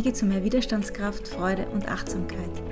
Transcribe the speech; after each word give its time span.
Wege 0.00 0.14
zu 0.14 0.24
mehr 0.24 0.42
Widerstandskraft, 0.42 1.28
Freude 1.28 1.66
und 1.74 1.86
Achtsamkeit. 1.86 2.62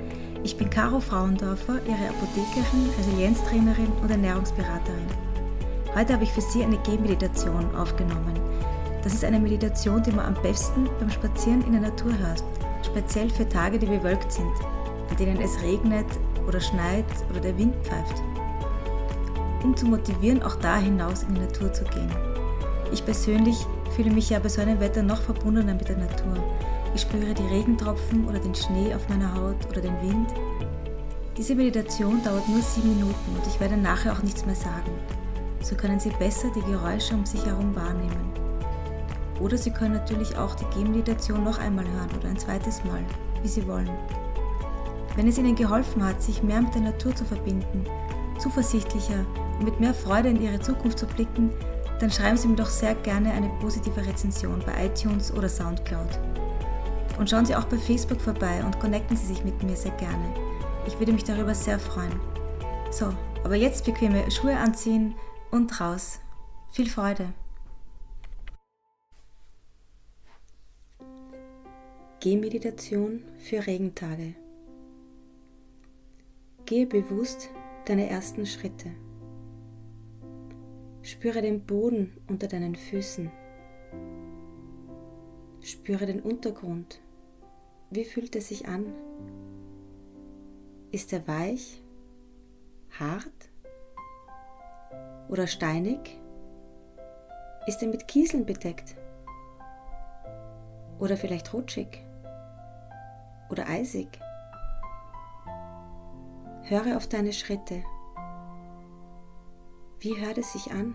Ich 0.43 0.57
bin 0.57 0.67
Caro 0.67 0.99
Frauendorfer, 0.99 1.75
Ihre 1.85 2.09
Apothekerin, 2.09 2.89
Resilienztrainerin 2.97 3.91
und 4.01 4.09
Ernährungsberaterin. 4.09 5.05
Heute 5.93 6.13
habe 6.13 6.23
ich 6.23 6.31
für 6.31 6.41
Sie 6.41 6.63
eine 6.63 6.79
Gehmeditation 6.79 7.75
aufgenommen. 7.75 8.33
Das 9.03 9.13
ist 9.13 9.23
eine 9.23 9.39
Meditation, 9.39 10.01
die 10.01 10.09
man 10.11 10.25
am 10.25 10.41
besten 10.41 10.89
beim 10.99 11.11
Spazieren 11.11 11.63
in 11.67 11.73
der 11.73 11.81
Natur 11.81 12.17
hört, 12.17 12.43
speziell 12.83 13.29
für 13.29 13.47
Tage, 13.47 13.77
die 13.77 13.85
bewölkt 13.85 14.31
sind, 14.31 14.51
an 15.11 15.17
denen 15.17 15.39
es 15.39 15.61
regnet 15.61 16.07
oder 16.47 16.59
schneit 16.59 17.05
oder 17.29 17.41
der 17.41 17.55
Wind 17.59 17.75
pfeift. 17.83 18.23
Um 19.63 19.77
zu 19.77 19.85
motivieren, 19.85 20.41
auch 20.41 20.55
da 20.55 20.77
hinaus 20.77 21.21
in 21.21 21.35
die 21.35 21.41
Natur 21.41 21.71
zu 21.71 21.83
gehen. 21.83 22.11
Ich 22.91 23.05
persönlich 23.05 23.67
fühle 23.95 24.09
mich 24.09 24.31
ja 24.31 24.39
bei 24.39 24.49
so 24.49 24.61
einem 24.61 24.79
Wetter 24.79 25.03
noch 25.03 25.21
verbundener 25.21 25.75
mit 25.75 25.89
der 25.89 25.97
Natur. 25.97 26.33
Ich 26.95 27.01
spüre 27.01 27.33
die 27.33 27.55
Regentropfen 27.55 28.27
oder 28.27 28.39
den 28.39 28.55
Schnee 28.55 28.93
auf 28.93 29.07
meiner 29.09 29.33
Haut 29.35 29.67
oder 29.69 29.81
den 29.81 30.01
Wind. 30.01 30.33
Diese 31.37 31.55
Meditation 31.55 32.21
dauert 32.23 32.49
nur 32.49 32.61
sieben 32.61 32.95
Minuten 32.95 33.35
und 33.35 33.47
ich 33.47 33.59
werde 33.59 33.77
nachher 33.77 34.11
auch 34.11 34.23
nichts 34.23 34.45
mehr 34.45 34.55
sagen. 34.55 34.91
So 35.61 35.75
können 35.75 35.99
Sie 35.99 36.09
besser 36.09 36.49
die 36.55 36.71
Geräusche 36.71 37.13
um 37.13 37.25
sich 37.25 37.45
herum 37.45 37.75
wahrnehmen. 37.75 38.33
Oder 39.39 39.57
Sie 39.57 39.71
können 39.71 39.93
natürlich 39.93 40.35
auch 40.37 40.55
die 40.55 40.65
Gehmeditation 40.75 41.43
noch 41.43 41.59
einmal 41.59 41.85
hören 41.85 42.09
oder 42.17 42.29
ein 42.29 42.37
zweites 42.39 42.83
Mal, 42.83 43.03
wie 43.41 43.47
Sie 43.47 43.67
wollen. 43.67 43.89
Wenn 45.15 45.27
es 45.27 45.37
Ihnen 45.37 45.55
geholfen 45.55 46.03
hat, 46.03 46.21
sich 46.21 46.43
mehr 46.43 46.61
mit 46.61 46.73
der 46.73 46.81
Natur 46.81 47.15
zu 47.15 47.23
verbinden, 47.23 47.85
zuversichtlicher 48.39 49.25
und 49.59 49.65
mit 49.65 49.79
mehr 49.79 49.93
Freude 49.93 50.29
in 50.29 50.41
Ihre 50.41 50.59
Zukunft 50.59 50.99
zu 50.99 51.05
blicken, 51.05 51.51
dann 51.99 52.11
schreiben 52.11 52.37
Sie 52.37 52.47
mir 52.47 52.55
doch 52.55 52.69
sehr 52.69 52.95
gerne 52.95 53.31
eine 53.31 53.49
positive 53.59 54.05
Rezension 54.05 54.61
bei 54.65 54.85
iTunes 54.85 55.33
oder 55.33 55.49
SoundCloud. 55.49 56.38
Und 57.19 57.29
schauen 57.29 57.45
Sie 57.45 57.53
auch 57.53 57.65
bei 57.65 57.77
Facebook 57.77 58.21
vorbei 58.21 58.63
und 58.63 58.79
connecten 58.79 59.17
Sie 59.17 59.25
sich 59.25 59.43
mit 59.43 59.61
mir 59.61 59.75
sehr 59.75 59.91
gerne. 59.97 60.33
Ich 60.87 60.97
würde 60.99 61.11
mich 61.11 61.25
darüber 61.25 61.53
sehr 61.53 61.77
freuen. 61.77 62.17
So, 62.91 63.13
aber 63.43 63.55
jetzt 63.55 63.83
bequeme 63.83 64.31
Schuhe 64.31 64.55
anziehen 64.55 65.13
und 65.51 65.81
raus. 65.81 66.21
Viel 66.71 66.89
Freude! 66.89 67.33
Gehmeditation 72.21 73.23
für 73.37 73.67
Regentage. 73.67 74.35
Gehe 76.65 76.85
bewusst 76.85 77.49
deine 77.85 78.09
ersten 78.09 78.45
Schritte. 78.45 78.91
Spüre 81.01 81.41
den 81.41 81.65
Boden 81.65 82.15
unter 82.27 82.47
deinen 82.47 82.75
Füßen. 82.75 83.29
Spüre 85.61 86.05
den 86.05 86.21
Untergrund. 86.21 87.01
Wie 87.91 88.05
fühlt 88.05 88.35
er 88.35 88.41
sich 88.41 88.67
an? 88.67 88.93
Ist 90.91 91.11
er 91.11 91.27
weich, 91.27 91.81
hart 92.99 93.49
oder 95.27 95.47
steinig? 95.47 96.19
Ist 97.65 97.81
er 97.81 97.87
mit 97.87 98.07
Kieseln 98.07 98.45
bedeckt? 98.45 98.95
Oder 100.99 101.17
vielleicht 101.17 101.51
rutschig 101.51 102.03
oder 103.49 103.67
eisig? 103.67 104.19
Höre 106.63 106.95
auf 106.95 107.07
deine 107.07 107.33
Schritte. 107.33 107.83
Wie 109.99 110.15
hört 110.23 110.37
es 110.37 110.53
sich 110.53 110.71
an? 110.71 110.93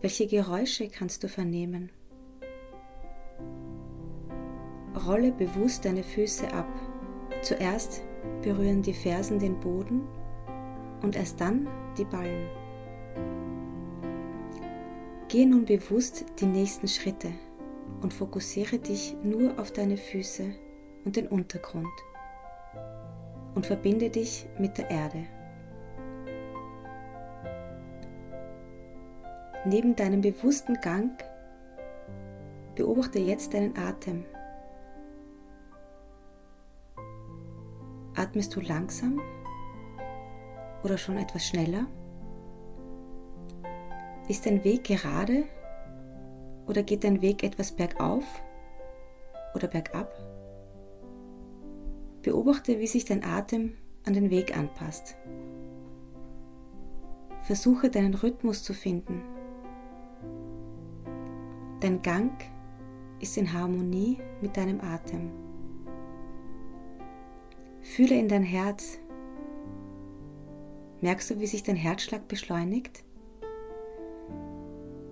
Welche 0.00 0.28
Geräusche 0.28 0.88
kannst 0.88 1.24
du 1.24 1.28
vernehmen? 1.28 1.90
Rolle 5.04 5.32
bewusst 5.32 5.84
deine 5.84 6.02
Füße 6.02 6.52
ab. 6.52 6.68
Zuerst 7.42 8.02
berühren 8.42 8.82
die 8.82 8.94
Fersen 8.94 9.38
den 9.38 9.58
Boden 9.60 10.02
und 11.02 11.16
erst 11.16 11.40
dann 11.40 11.68
die 11.96 12.04
Ballen. 12.04 12.48
Gehe 15.28 15.46
nun 15.46 15.64
bewusst 15.64 16.24
die 16.40 16.46
nächsten 16.46 16.88
Schritte 16.88 17.28
und 18.00 18.14
fokussiere 18.14 18.78
dich 18.78 19.16
nur 19.22 19.58
auf 19.58 19.72
deine 19.72 19.96
Füße 19.96 20.54
und 21.04 21.16
den 21.16 21.28
Untergrund 21.28 21.86
und 23.54 23.66
verbinde 23.66 24.08
dich 24.08 24.46
mit 24.58 24.78
der 24.78 24.90
Erde. 24.90 25.24
Neben 29.64 29.96
deinem 29.96 30.20
bewussten 30.20 30.74
Gang 30.80 31.22
beobachte 32.74 33.18
jetzt 33.18 33.52
deinen 33.52 33.76
Atem. 33.76 34.24
Atmest 38.28 38.54
du 38.54 38.60
langsam 38.60 39.22
oder 40.84 40.98
schon 40.98 41.16
etwas 41.16 41.46
schneller? 41.46 41.86
Ist 44.28 44.44
dein 44.44 44.62
Weg 44.64 44.84
gerade 44.84 45.44
oder 46.66 46.82
geht 46.82 47.04
dein 47.04 47.22
Weg 47.22 47.42
etwas 47.42 47.72
bergauf 47.72 48.24
oder 49.54 49.66
bergab? 49.66 50.12
Beobachte, 52.20 52.78
wie 52.78 52.86
sich 52.86 53.06
dein 53.06 53.24
Atem 53.24 53.78
an 54.04 54.12
den 54.12 54.28
Weg 54.28 54.54
anpasst. 54.54 55.16
Versuche 57.44 57.88
deinen 57.88 58.12
Rhythmus 58.12 58.62
zu 58.62 58.74
finden 58.74 59.22
Dein 61.80 62.02
Gang 62.02 62.44
ist 63.20 63.38
in 63.38 63.50
Harmonie 63.54 64.18
mit 64.42 64.54
deinem 64.54 64.82
Atem. 64.82 65.47
Fühle 67.88 68.16
in 68.16 68.28
dein 68.28 68.42
Herz. 68.42 68.98
Merkst 71.00 71.30
du, 71.30 71.40
wie 71.40 71.46
sich 71.46 71.62
dein 71.62 71.74
Herzschlag 71.74 72.28
beschleunigt? 72.28 73.02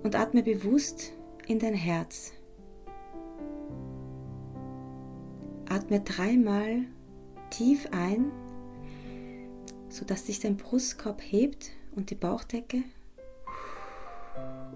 Und 0.02 0.14
atme 0.14 0.42
bewusst 0.42 1.12
in 1.48 1.58
dein 1.58 1.74
Herz. 1.74 2.32
Atme 5.68 6.00
dreimal 6.00 6.84
tief 7.50 7.88
ein, 7.90 8.30
sodass 9.88 10.26
sich 10.26 10.38
dein 10.38 10.56
Brustkorb 10.56 11.20
hebt 11.22 11.70
und 11.96 12.10
die 12.10 12.14
Bauchdecke 12.14 12.84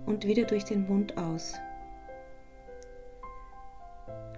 und 0.07 0.27
wieder 0.27 0.45
durch 0.45 0.65
den 0.65 0.89
Mund 0.89 1.17
aus 1.17 1.55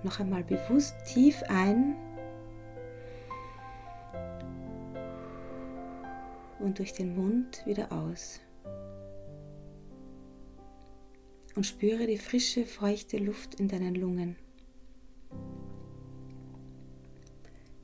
noch 0.05 0.19
einmal 0.19 0.43
bewusst 0.43 0.97
tief 1.07 1.43
ein 1.49 1.95
und 6.63 6.79
durch 6.79 6.93
den 6.93 7.15
Mund 7.15 7.63
wieder 7.67 7.93
aus. 7.93 8.41
Und 11.55 11.67
spüre 11.67 12.07
die 12.07 12.17
frische, 12.17 12.65
feuchte 12.65 13.19
Luft 13.19 13.57
in 13.57 13.69
deinen 13.69 13.95
Lungen. 13.95 14.37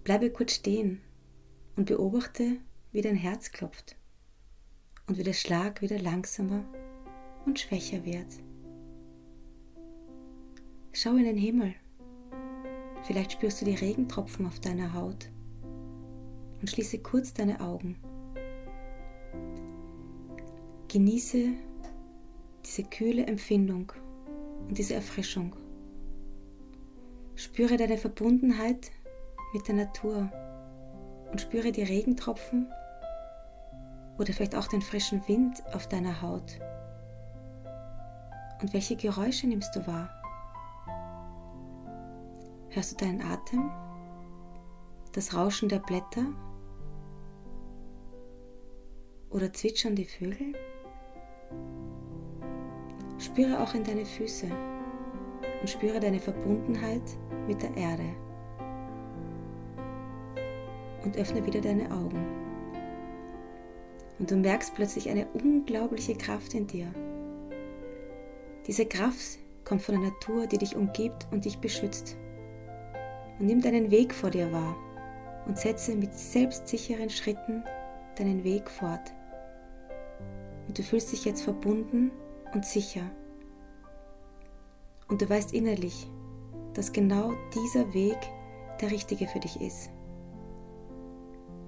Bleibe 0.04 0.30
kurz 0.30 0.54
stehen 0.54 1.02
und 1.76 1.84
beobachte, 1.84 2.56
wie 2.92 3.02
dein 3.02 3.16
Herz 3.16 3.52
klopft 3.52 3.96
und 5.06 5.18
wie 5.18 5.22
der 5.22 5.34
Schlag 5.34 5.82
wieder 5.82 5.98
langsamer 5.98 6.64
und 7.44 7.60
schwächer 7.60 8.04
wird. 8.06 8.40
Schau 10.92 11.16
in 11.16 11.24
den 11.24 11.36
Himmel. 11.36 11.74
Vielleicht 13.02 13.32
spürst 13.32 13.60
du 13.60 13.66
die 13.66 13.74
Regentropfen 13.74 14.46
auf 14.46 14.60
deiner 14.60 14.94
Haut 14.94 15.30
und 16.60 16.70
schließe 16.70 16.98
kurz 17.00 17.34
deine 17.34 17.60
Augen. 17.60 17.96
Genieße 20.88 21.50
diese 22.64 22.82
kühle 22.84 23.26
Empfindung 23.26 23.92
und 24.66 24.78
diese 24.78 24.94
Erfrischung. 24.94 25.54
Spüre 27.34 27.76
deine 27.76 27.98
Verbundenheit 27.98 28.90
mit 29.52 29.68
der 29.68 29.74
Natur 29.74 30.32
und 31.30 31.42
spüre 31.42 31.72
die 31.72 31.82
Regentropfen 31.82 32.72
oder 34.16 34.32
vielleicht 34.32 34.56
auch 34.56 34.66
den 34.66 34.80
frischen 34.80 35.20
Wind 35.28 35.62
auf 35.74 35.88
deiner 35.88 36.22
Haut. 36.22 36.58
Und 38.62 38.72
welche 38.72 38.96
Geräusche 38.96 39.46
nimmst 39.46 39.76
du 39.76 39.86
wahr? 39.86 40.08
Hörst 42.70 42.92
du 42.92 43.04
deinen 43.04 43.20
Atem? 43.20 43.70
Das 45.12 45.34
Rauschen 45.34 45.68
der 45.68 45.80
Blätter? 45.80 46.24
Oder 49.28 49.52
zwitschern 49.52 49.94
die 49.94 50.06
Vögel? 50.06 50.54
Spüre 53.28 53.60
auch 53.60 53.74
in 53.74 53.84
deine 53.84 54.06
Füße 54.06 54.46
und 55.60 55.68
spüre 55.68 56.00
deine 56.00 56.18
Verbundenheit 56.18 57.02
mit 57.46 57.62
der 57.62 57.76
Erde. 57.76 58.04
Und 61.04 61.16
öffne 61.18 61.44
wieder 61.44 61.60
deine 61.60 61.90
Augen. 61.90 62.26
Und 64.18 64.30
du 64.30 64.36
merkst 64.36 64.74
plötzlich 64.74 65.10
eine 65.10 65.26
unglaubliche 65.34 66.14
Kraft 66.14 66.54
in 66.54 66.66
dir. 66.66 66.86
Diese 68.66 68.86
Kraft 68.86 69.38
kommt 69.64 69.82
von 69.82 70.00
der 70.00 70.10
Natur, 70.10 70.46
die 70.46 70.58
dich 70.58 70.74
umgibt 70.74 71.28
und 71.30 71.44
dich 71.44 71.58
beschützt 71.58 72.16
und 73.38 73.46
nimm 73.46 73.60
deinen 73.60 73.90
Weg 73.90 74.14
vor 74.14 74.30
dir 74.30 74.50
wahr 74.52 74.74
und 75.46 75.58
setze 75.58 75.94
mit 75.94 76.14
selbstsicheren 76.14 77.10
Schritten 77.10 77.62
deinen 78.16 78.42
Weg 78.42 78.70
fort. 78.70 79.12
Und 80.66 80.78
du 80.78 80.82
fühlst 80.82 81.12
dich 81.12 81.26
jetzt 81.26 81.42
verbunden 81.42 82.10
und 82.54 82.64
sicher. 82.64 83.02
Und 85.08 85.22
du 85.22 85.28
weißt 85.28 85.52
innerlich, 85.52 86.10
dass 86.74 86.92
genau 86.92 87.32
dieser 87.54 87.92
Weg 87.94 88.18
der 88.80 88.90
richtige 88.90 89.26
für 89.26 89.40
dich 89.40 89.60
ist. 89.60 89.90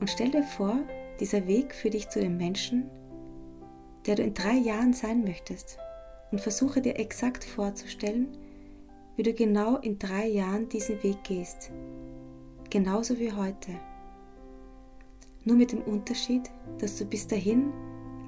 Und 0.00 0.08
stell 0.08 0.30
dir 0.30 0.42
vor, 0.42 0.78
dieser 1.20 1.46
Weg 1.46 1.74
für 1.74 1.90
dich 1.90 2.08
zu 2.08 2.20
dem 2.20 2.36
Menschen, 2.36 2.88
der 4.06 4.14
du 4.16 4.22
in 4.22 4.34
drei 4.34 4.54
Jahren 4.54 4.92
sein 4.92 5.22
möchtest. 5.24 5.78
Und 6.30 6.40
versuche 6.40 6.80
dir 6.80 6.96
exakt 6.98 7.44
vorzustellen, 7.44 8.28
wie 9.16 9.24
du 9.24 9.34
genau 9.34 9.76
in 9.78 9.98
drei 9.98 10.28
Jahren 10.28 10.68
diesen 10.68 11.02
Weg 11.02 11.24
gehst. 11.24 11.72
Genauso 12.70 13.18
wie 13.18 13.32
heute. 13.32 13.72
Nur 15.44 15.56
mit 15.56 15.72
dem 15.72 15.82
Unterschied, 15.82 16.50
dass 16.78 16.96
du 16.96 17.04
bis 17.04 17.26
dahin 17.26 17.72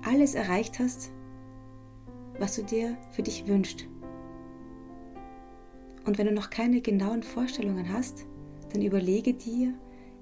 alles 0.04 0.34
erreicht 0.34 0.80
hast, 0.80 1.10
was 2.42 2.56
du 2.56 2.64
dir 2.64 2.96
für 3.12 3.22
dich 3.22 3.46
wünschst. 3.46 3.86
Und 6.04 6.18
wenn 6.18 6.26
du 6.26 6.32
noch 6.32 6.50
keine 6.50 6.80
genauen 6.80 7.22
Vorstellungen 7.22 7.92
hast, 7.92 8.26
dann 8.72 8.82
überlege 8.82 9.32
dir, 9.32 9.74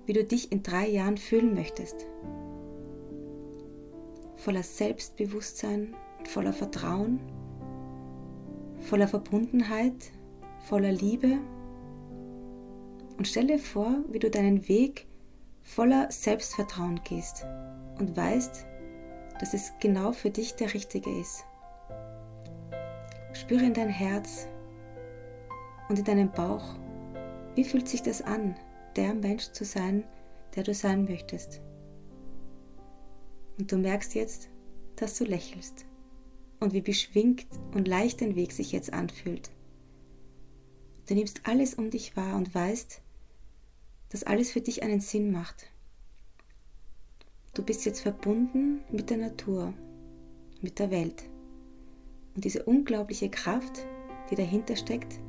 wie 0.04 0.12
du 0.12 0.22
dich 0.22 0.52
in 0.52 0.62
drei 0.62 0.86
Jahren 0.86 1.16
fühlen 1.16 1.54
möchtest. 1.54 2.06
Voller 4.36 4.62
Selbstbewusstsein 4.62 5.94
voller 6.24 6.52
Vertrauen, 6.52 7.20
voller 8.80 9.08
Verbundenheit, 9.08 10.12
voller 10.60 10.92
Liebe. 10.92 11.38
Und 13.16 13.26
stell 13.26 13.46
dir 13.46 13.58
vor, 13.58 14.04
wie 14.10 14.18
du 14.18 14.30
deinen 14.30 14.68
Weg 14.68 15.06
voller 15.62 16.10
Selbstvertrauen 16.10 17.00
gehst 17.02 17.46
und 17.98 18.14
weißt, 18.14 18.66
dass 19.38 19.54
es 19.54 19.72
genau 19.80 20.12
für 20.12 20.28
dich 20.28 20.54
der 20.56 20.74
richtige 20.74 21.10
ist. 21.18 21.46
Spüre 23.40 23.64
in 23.64 23.72
dein 23.72 23.88
Herz 23.88 24.46
und 25.88 25.98
in 25.98 26.04
deinen 26.04 26.30
Bauch, 26.30 26.76
wie 27.54 27.64
fühlt 27.64 27.88
sich 27.88 28.02
das 28.02 28.20
an, 28.20 28.54
der 28.96 29.14
Mensch 29.14 29.52
zu 29.52 29.64
sein, 29.64 30.04
der 30.54 30.62
du 30.62 30.74
sein 30.74 31.06
möchtest. 31.06 31.62
Und 33.58 33.72
du 33.72 33.78
merkst 33.78 34.14
jetzt, 34.14 34.50
dass 34.96 35.16
du 35.16 35.24
lächelst 35.24 35.86
und 36.60 36.74
wie 36.74 36.82
beschwingt 36.82 37.46
und 37.72 37.88
leicht 37.88 38.20
dein 38.20 38.36
Weg 38.36 38.52
sich 38.52 38.72
jetzt 38.72 38.92
anfühlt. 38.92 39.50
Du 41.08 41.14
nimmst 41.14 41.40
alles 41.44 41.74
um 41.74 41.88
dich 41.88 42.18
wahr 42.18 42.36
und 42.36 42.54
weißt, 42.54 43.00
dass 44.10 44.22
alles 44.22 44.50
für 44.50 44.60
dich 44.60 44.82
einen 44.82 45.00
Sinn 45.00 45.32
macht. 45.32 45.70
Du 47.54 47.64
bist 47.64 47.86
jetzt 47.86 48.02
verbunden 48.02 48.82
mit 48.92 49.08
der 49.08 49.16
Natur, 49.16 49.72
mit 50.60 50.78
der 50.78 50.90
Welt. 50.90 51.24
Und 52.34 52.44
diese 52.44 52.62
unglaubliche 52.64 53.28
Kraft, 53.28 53.86
die 54.30 54.36
dahinter 54.36 54.76
steckt, 54.76 55.20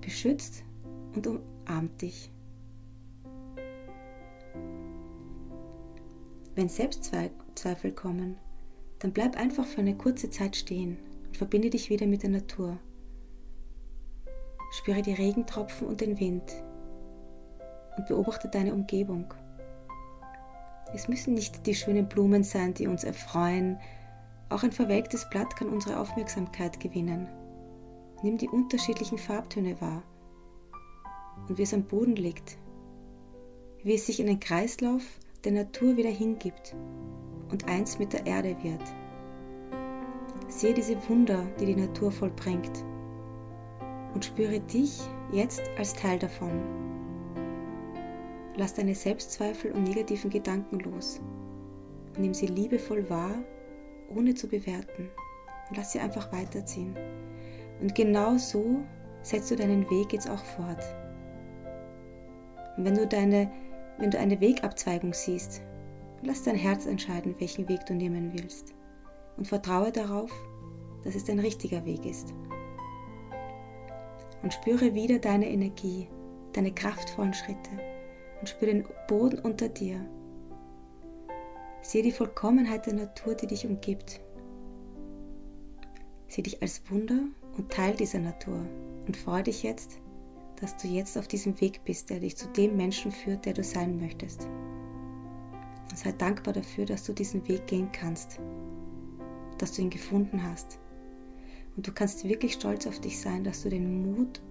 beschützt 0.00 0.64
und 1.14 1.26
umarmt 1.26 2.00
dich. 2.00 2.30
Wenn 6.54 6.68
Selbstzweifel 6.68 7.92
kommen, 7.92 8.36
dann 8.98 9.12
bleib 9.12 9.36
einfach 9.36 9.64
für 9.64 9.80
eine 9.80 9.96
kurze 9.96 10.30
Zeit 10.30 10.56
stehen 10.56 10.98
und 11.26 11.36
verbinde 11.36 11.70
dich 11.70 11.88
wieder 11.88 12.06
mit 12.06 12.22
der 12.22 12.30
Natur. 12.30 12.78
Spüre 14.72 15.02
die 15.02 15.12
Regentropfen 15.12 15.86
und 15.86 16.00
den 16.00 16.18
Wind 16.18 16.64
und 17.96 18.06
beobachte 18.06 18.48
deine 18.48 18.74
Umgebung. 18.74 19.32
Es 20.94 21.08
müssen 21.08 21.34
nicht 21.34 21.66
die 21.66 21.74
schönen 21.74 22.08
Blumen 22.08 22.42
sein, 22.42 22.74
die 22.74 22.86
uns 22.86 23.04
erfreuen. 23.04 23.78
Auch 24.50 24.62
ein 24.62 24.72
verwelktes 24.72 25.28
Blatt 25.28 25.56
kann 25.56 25.68
unsere 25.68 26.00
Aufmerksamkeit 26.00 26.80
gewinnen. 26.80 27.28
Nimm 28.22 28.38
die 28.38 28.48
unterschiedlichen 28.48 29.18
Farbtöne 29.18 29.80
wahr 29.80 30.02
und 31.48 31.58
wie 31.58 31.62
es 31.62 31.74
am 31.74 31.84
Boden 31.84 32.16
liegt, 32.16 32.58
wie 33.82 33.94
es 33.94 34.06
sich 34.06 34.20
in 34.20 34.26
den 34.26 34.40
Kreislauf 34.40 35.02
der 35.44 35.52
Natur 35.52 35.96
wieder 35.96 36.10
hingibt 36.10 36.74
und 37.50 37.68
eins 37.68 37.98
mit 37.98 38.12
der 38.12 38.26
Erde 38.26 38.56
wird. 38.62 38.82
Sehe 40.48 40.74
diese 40.74 40.96
Wunder, 41.08 41.44
die 41.60 41.66
die 41.66 41.76
Natur 41.76 42.10
vollbringt 42.10 42.84
und 44.14 44.24
spüre 44.24 44.60
dich 44.60 44.98
jetzt 45.30 45.62
als 45.76 45.92
Teil 45.92 46.18
davon. 46.18 46.50
Lass 48.56 48.74
deine 48.74 48.94
Selbstzweifel 48.94 49.70
und 49.72 49.84
negativen 49.84 50.30
Gedanken 50.30 50.80
los. 50.80 51.20
Nimm 52.18 52.34
sie 52.34 52.46
liebevoll 52.46 53.08
wahr, 53.08 53.36
ohne 54.14 54.34
zu 54.34 54.48
bewerten. 54.48 55.10
Und 55.68 55.76
lass 55.76 55.92
sie 55.92 56.00
einfach 56.00 56.32
weiterziehen. 56.32 56.96
Und 57.80 57.94
genau 57.94 58.36
so 58.36 58.82
setzt 59.22 59.50
du 59.50 59.56
deinen 59.56 59.88
Weg 59.90 60.12
jetzt 60.12 60.28
auch 60.28 60.42
fort. 60.42 60.82
Und 62.76 62.84
wenn 62.84 62.94
du, 62.94 63.06
deine, 63.06 63.50
wenn 63.98 64.10
du 64.10 64.18
eine 64.18 64.40
Wegabzweigung 64.40 65.12
siehst, 65.12 65.62
lass 66.22 66.42
dein 66.42 66.56
Herz 66.56 66.86
entscheiden, 66.86 67.34
welchen 67.38 67.68
Weg 67.68 67.84
du 67.86 67.94
nehmen 67.94 68.32
willst. 68.32 68.74
Und 69.36 69.46
vertraue 69.46 69.92
darauf, 69.92 70.32
dass 71.04 71.14
es 71.14 71.24
dein 71.24 71.38
richtiger 71.38 71.84
Weg 71.84 72.04
ist. 72.06 72.34
Und 74.42 74.52
spüre 74.54 74.94
wieder 74.94 75.18
deine 75.18 75.48
Energie, 75.48 76.08
deine 76.52 76.72
kraftvollen 76.72 77.34
Schritte 77.34 77.70
und 78.40 78.48
spüre 78.48 78.72
den 78.72 78.84
Boden 79.08 79.38
unter 79.40 79.68
dir. 79.68 80.00
Sehe 81.88 82.02
die 82.02 82.12
Vollkommenheit 82.12 82.84
der 82.84 82.92
Natur, 82.92 83.34
die 83.34 83.46
dich 83.46 83.64
umgibt. 83.64 84.20
Sieh 86.26 86.42
dich 86.42 86.60
als 86.60 86.82
Wunder 86.90 87.18
und 87.56 87.72
Teil 87.72 87.96
dieser 87.96 88.18
Natur 88.18 88.60
und 89.06 89.16
freue 89.16 89.44
dich 89.44 89.62
jetzt, 89.62 89.98
dass 90.60 90.76
du 90.76 90.86
jetzt 90.86 91.16
auf 91.16 91.28
diesem 91.28 91.58
Weg 91.62 91.80
bist, 91.86 92.10
der 92.10 92.20
dich 92.20 92.36
zu 92.36 92.46
dem 92.48 92.76
Menschen 92.76 93.10
führt, 93.10 93.46
der 93.46 93.54
du 93.54 93.64
sein 93.64 93.98
möchtest. 93.98 94.46
Und 95.88 95.96
sei 95.96 96.12
dankbar 96.12 96.52
dafür, 96.52 96.84
dass 96.84 97.04
du 97.04 97.14
diesen 97.14 97.48
Weg 97.48 97.66
gehen 97.66 97.90
kannst, 97.90 98.38
dass 99.56 99.72
du 99.72 99.80
ihn 99.80 99.88
gefunden 99.88 100.42
hast. 100.42 100.78
Und 101.74 101.88
du 101.88 101.92
kannst 101.92 102.22
wirklich 102.28 102.52
stolz 102.52 102.86
auf 102.86 103.00
dich 103.00 103.18
sein, 103.18 103.44
dass 103.44 103.62
du 103.62 103.70
den 103.70 104.02
Mut 104.02 104.42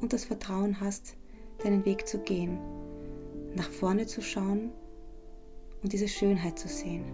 und 0.00 0.14
das 0.14 0.24
Vertrauen 0.24 0.80
hast, 0.80 1.18
deinen 1.62 1.84
Weg 1.84 2.08
zu 2.08 2.18
gehen 2.20 2.56
nach 3.54 3.68
vorne 3.68 4.06
zu 4.06 4.22
schauen 4.22 4.72
und 5.82 5.92
diese 5.92 6.08
Schönheit 6.08 6.58
zu 6.58 6.68
sehen. 6.68 7.04